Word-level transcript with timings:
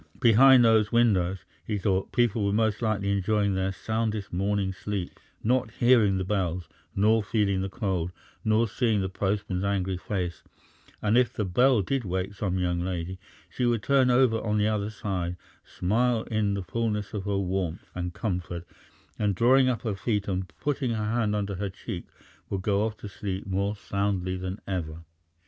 Behind 0.19 0.65
those 0.65 0.91
windows, 0.91 1.45
he 1.63 1.77
thought, 1.77 2.11
people 2.11 2.43
were 2.43 2.51
most 2.51 2.81
likely 2.81 3.11
enjoying 3.11 3.53
their 3.53 3.71
soundest 3.71 4.33
morning 4.33 4.73
sleep 4.73 5.19
not 5.43 5.69
hearing 5.69 6.17
the 6.17 6.23
bells, 6.25 6.67
nor 6.95 7.21
feeling 7.21 7.61
the 7.61 7.69
cold, 7.69 8.11
nor 8.43 8.67
seeing 8.67 9.01
the 9.01 9.09
postman's 9.09 9.63
angry 9.63 9.97
face; 9.97 10.41
and 11.03 11.19
if 11.19 11.31
the 11.31 11.45
bell 11.45 11.83
did 11.83 12.03
wake 12.03 12.33
some 12.33 12.57
young 12.57 12.79
lady, 12.79 13.19
she 13.47 13.67
would 13.67 13.83
turn 13.83 14.09
over 14.09 14.41
on 14.41 14.57
the 14.57 14.67
other 14.67 14.89
side, 14.89 15.37
smile 15.63 16.23
in 16.31 16.55
the 16.55 16.63
fulness 16.63 17.13
of 17.13 17.25
her 17.25 17.37
warmth 17.37 17.85
and 17.93 18.15
comfort, 18.15 18.65
and, 19.19 19.35
drawing 19.35 19.69
up 19.69 19.83
her 19.83 19.93
feet 19.93 20.27
and 20.27 20.51
putting 20.59 20.89
her 20.89 21.11
hand 21.13 21.35
under 21.35 21.53
her 21.53 21.69
cheek, 21.69 22.07
would 22.49 22.63
go 22.63 22.87
off 22.87 22.97
to 22.97 23.07
sleep 23.07 23.45
more 23.45 23.75
soundly 23.75 24.35
than 24.35 24.57
ever. 24.67 25.03